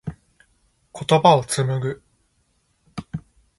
[0.99, 2.01] 言葉を紡ぐ。